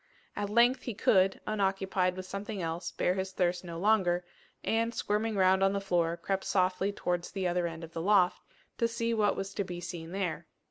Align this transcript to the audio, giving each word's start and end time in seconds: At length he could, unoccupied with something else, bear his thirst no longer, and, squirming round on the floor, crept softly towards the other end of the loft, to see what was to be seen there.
At 0.35 0.49
length 0.49 0.81
he 0.81 0.95
could, 0.95 1.39
unoccupied 1.45 2.15
with 2.15 2.25
something 2.25 2.59
else, 2.59 2.89
bear 2.89 3.13
his 3.13 3.33
thirst 3.33 3.63
no 3.63 3.77
longer, 3.77 4.25
and, 4.63 4.95
squirming 4.95 5.35
round 5.35 5.61
on 5.63 5.73
the 5.73 5.79
floor, 5.79 6.17
crept 6.17 6.43
softly 6.45 6.91
towards 6.91 7.29
the 7.29 7.47
other 7.47 7.67
end 7.67 7.83
of 7.83 7.93
the 7.93 8.01
loft, 8.01 8.41
to 8.79 8.87
see 8.87 9.13
what 9.13 9.35
was 9.35 9.53
to 9.53 9.63
be 9.63 9.79
seen 9.79 10.11
there. 10.11 10.47